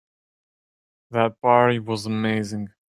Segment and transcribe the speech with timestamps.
[1.11, 2.69] That party was amazing.